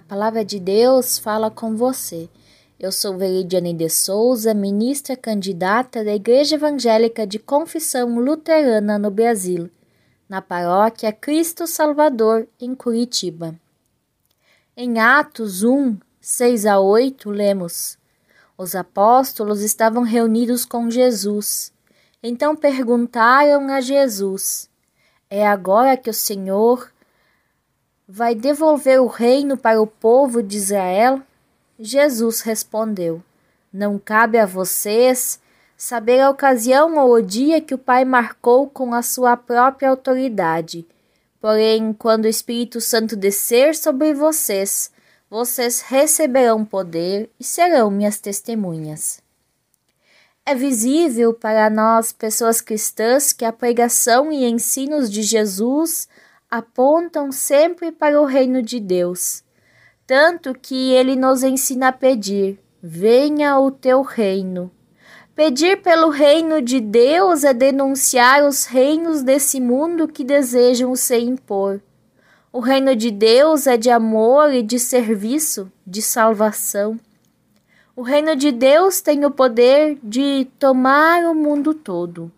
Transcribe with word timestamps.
palavra 0.00 0.44
de 0.44 0.58
Deus 0.58 1.18
fala 1.18 1.50
com 1.50 1.76
você. 1.76 2.28
Eu 2.78 2.90
sou 2.90 3.18
Veridiane 3.18 3.74
de 3.74 3.90
Souza, 3.90 4.54
ministra 4.54 5.16
candidata 5.16 6.02
da 6.02 6.14
Igreja 6.14 6.54
Evangélica 6.54 7.26
de 7.26 7.38
Confissão 7.38 8.18
Luterana 8.18 8.98
no 8.98 9.10
Brasil, 9.10 9.68
na 10.28 10.40
paróquia 10.40 11.12
Cristo 11.12 11.66
Salvador, 11.66 12.48
em 12.58 12.74
Curitiba. 12.74 13.54
Em 14.76 14.98
Atos 14.98 15.64
1, 15.64 15.98
6 16.20 16.64
a 16.64 16.80
8, 16.80 17.30
lemos: 17.30 17.98
Os 18.56 18.74
apóstolos 18.74 19.60
estavam 19.60 20.02
reunidos 20.02 20.64
com 20.64 20.88
Jesus. 20.90 21.72
Então 22.22 22.56
perguntaram 22.56 23.68
a 23.68 23.80
Jesus: 23.80 24.70
É 25.28 25.46
agora 25.46 25.96
que 25.96 26.08
o 26.08 26.14
Senhor 26.14 26.90
vai 28.12 28.34
devolver 28.34 29.00
o 29.00 29.06
reino 29.06 29.56
para 29.56 29.80
o 29.80 29.86
povo 29.86 30.42
de 30.42 30.56
Israel? 30.56 31.22
Jesus 31.78 32.40
respondeu: 32.40 33.22
Não 33.72 33.98
cabe 33.98 34.36
a 34.36 34.44
vocês 34.44 35.38
saber 35.76 36.20
a 36.20 36.28
ocasião 36.28 36.98
ou 36.98 37.14
o 37.14 37.22
dia 37.22 37.60
que 37.60 37.72
o 37.72 37.78
Pai 37.78 38.04
marcou 38.04 38.68
com 38.68 38.92
a 38.92 39.00
sua 39.00 39.36
própria 39.36 39.88
autoridade. 39.88 40.84
Porém, 41.40 41.92
quando 41.92 42.24
o 42.24 42.28
Espírito 42.28 42.80
Santo 42.80 43.16
descer 43.16 43.74
sobre 43.76 44.12
vocês, 44.12 44.90
vocês 45.30 45.80
receberão 45.80 46.64
poder 46.64 47.30
e 47.38 47.44
serão 47.44 47.90
minhas 47.90 48.18
testemunhas. 48.18 49.22
É 50.44 50.54
visível 50.54 51.32
para 51.32 51.70
nós, 51.70 52.12
pessoas 52.12 52.60
cristãs, 52.60 53.32
que 53.32 53.44
a 53.44 53.52
pregação 53.52 54.32
e 54.32 54.44
ensinos 54.44 55.10
de 55.10 55.22
Jesus 55.22 56.08
apontam 56.50 57.30
sempre 57.30 57.92
para 57.92 58.20
o 58.20 58.24
reino 58.24 58.60
de 58.60 58.80
Deus, 58.80 59.44
tanto 60.06 60.52
que 60.52 60.92
ele 60.92 61.14
nos 61.14 61.44
ensina 61.44 61.88
a 61.88 61.92
pedir: 61.92 62.58
venha 62.82 63.58
o 63.58 63.70
teu 63.70 64.02
reino. 64.02 64.70
Pedir 65.34 65.80
pelo 65.80 66.10
reino 66.10 66.60
de 66.60 66.80
Deus 66.80 67.44
é 67.44 67.54
denunciar 67.54 68.44
os 68.44 68.66
reinos 68.66 69.22
desse 69.22 69.60
mundo 69.60 70.08
que 70.08 70.24
desejam 70.24 70.94
se 70.96 71.18
impor. 71.18 71.80
O 72.52 72.58
reino 72.58 72.96
de 72.96 73.12
Deus 73.12 73.68
é 73.68 73.76
de 73.76 73.88
amor 73.90 74.52
e 74.52 74.60
de 74.60 74.78
serviço, 74.78 75.70
de 75.86 76.02
salvação. 76.02 76.98
O 77.94 78.02
reino 78.02 78.34
de 78.34 78.50
Deus 78.50 79.00
tem 79.00 79.24
o 79.24 79.30
poder 79.30 79.98
de 80.02 80.48
tomar 80.58 81.24
o 81.24 81.34
mundo 81.34 81.72
todo. 81.72 82.30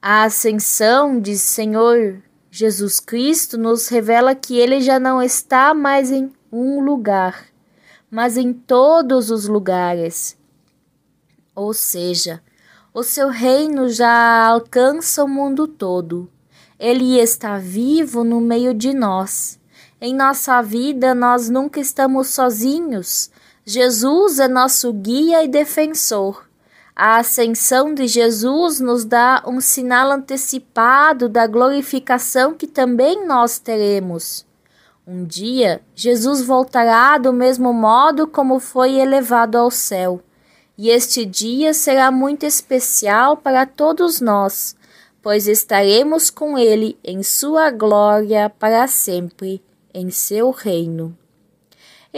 A 0.00 0.24
ascensão 0.24 1.18
de 1.18 1.36
Senhor 1.38 2.22
Jesus 2.58 3.00
Cristo 3.00 3.58
nos 3.58 3.86
revela 3.88 4.34
que 4.34 4.56
ele 4.56 4.80
já 4.80 4.98
não 4.98 5.20
está 5.20 5.74
mais 5.74 6.10
em 6.10 6.32
um 6.50 6.80
lugar, 6.80 7.48
mas 8.10 8.38
em 8.38 8.50
todos 8.50 9.30
os 9.30 9.46
lugares. 9.46 10.38
Ou 11.54 11.74
seja, 11.74 12.42
o 12.94 13.02
seu 13.02 13.28
reino 13.28 13.90
já 13.90 14.46
alcança 14.46 15.22
o 15.22 15.28
mundo 15.28 15.68
todo. 15.68 16.30
Ele 16.78 17.20
está 17.20 17.58
vivo 17.58 18.24
no 18.24 18.40
meio 18.40 18.72
de 18.72 18.94
nós. 18.94 19.60
Em 20.00 20.14
nossa 20.14 20.62
vida, 20.62 21.14
nós 21.14 21.50
nunca 21.50 21.78
estamos 21.78 22.28
sozinhos. 22.28 23.30
Jesus 23.66 24.38
é 24.38 24.48
nosso 24.48 24.94
guia 24.94 25.44
e 25.44 25.48
defensor. 25.48 26.45
A 26.98 27.18
ascensão 27.18 27.92
de 27.92 28.08
Jesus 28.08 28.80
nos 28.80 29.04
dá 29.04 29.42
um 29.46 29.60
sinal 29.60 30.10
antecipado 30.10 31.28
da 31.28 31.46
glorificação 31.46 32.54
que 32.54 32.66
também 32.66 33.26
nós 33.26 33.58
teremos. 33.58 34.46
Um 35.06 35.22
dia, 35.22 35.82
Jesus 35.94 36.40
voltará 36.40 37.18
do 37.18 37.34
mesmo 37.34 37.70
modo 37.74 38.26
como 38.26 38.58
foi 38.58 38.94
elevado 38.94 39.58
ao 39.58 39.70
céu, 39.70 40.22
e 40.78 40.88
este 40.88 41.26
dia 41.26 41.74
será 41.74 42.10
muito 42.10 42.46
especial 42.46 43.36
para 43.36 43.66
todos 43.66 44.22
nós, 44.22 44.74
pois 45.20 45.46
estaremos 45.46 46.30
com 46.30 46.56
Ele 46.56 46.98
em 47.04 47.22
Sua 47.22 47.70
glória 47.70 48.48
para 48.58 48.86
sempre, 48.86 49.62
em 49.92 50.10
seu 50.10 50.50
reino. 50.50 51.14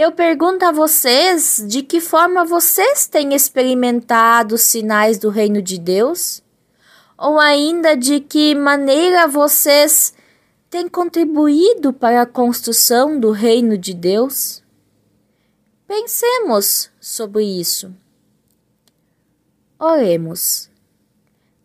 Eu 0.01 0.13
pergunto 0.13 0.65
a 0.65 0.71
vocês 0.71 1.61
de 1.67 1.83
que 1.83 2.01
forma 2.01 2.45
vocês 2.45 3.09
têm 3.09 3.35
experimentado 3.35 4.55
os 4.55 4.61
sinais 4.61 5.19
do 5.19 5.29
reino 5.29 5.61
de 5.61 5.77
Deus? 5.77 6.41
Ou 7.19 7.37
ainda 7.41 7.97
de 7.97 8.21
que 8.21 8.55
maneira 8.55 9.27
vocês 9.27 10.15
têm 10.71 10.89
contribuído 10.89 11.93
para 11.93 12.23
a 12.23 12.27
construção 12.27 13.19
do 13.19 13.33
reino 13.33 13.77
de 13.77 13.93
Deus? 13.93 14.63
Pensemos 15.85 16.93
sobre 17.01 17.43
isso. 17.43 17.93
Oremos. 19.81 20.71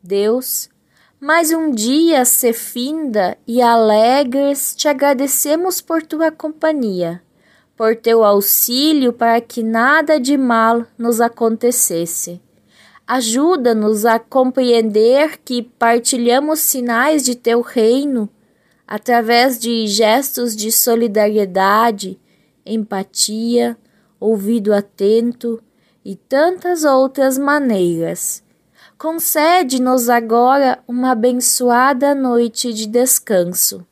Deus, 0.02 0.72
mais 1.20 1.52
um 1.52 1.70
dia 1.70 2.26
se 2.26 2.52
finda 2.52 3.38
e 3.46 3.62
alegres 3.62 4.76
te 4.76 4.88
agradecemos 4.88 5.82
por 5.82 6.02
tua 6.02 6.32
companhia 6.32 7.22
por 7.76 7.96
teu 7.96 8.24
auxílio 8.24 9.12
para 9.12 9.42
que 9.42 9.64
nada 9.64 10.20
de 10.20 10.38
mal 10.38 10.86
nos 10.98 11.20
acontecesse. 11.20 12.42
Ajuda-nos 13.06 14.06
a 14.06 14.18
compreender 14.18 15.40
que 15.44 15.62
partilhamos 15.62 16.60
sinais 16.60 17.24
de 17.24 17.36
teu 17.36 17.62
reino 17.62 18.30
através 18.88 19.60
de 19.60 19.88
gestos 19.88 20.56
de 20.56 20.72
solidariedade, 20.72 22.20
empatia, 22.66 23.78
ouvido 24.20 24.74
atento 24.74 25.62
e 26.06 26.16
tantas 26.16 26.84
outras 26.84 27.38
maneiras. 27.38 28.44
Concede-nos 28.98 30.08
agora 30.08 30.82
uma 30.88 31.12
abençoada 31.12 32.16
noite 32.16 32.72
de 32.74 32.88
descanso. 32.88 33.86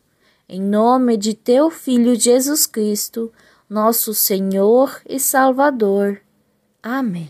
Em 0.48 0.62
nome 0.62 1.18
de 1.18 1.34
teu 1.34 1.70
Filho 1.70 2.16
Jesus 2.16 2.66
Cristo, 2.66 3.32
nosso 3.72 4.14
Senhor 4.14 5.00
e 5.08 5.18
Salvador. 5.18 6.20
Amém. 6.84 7.30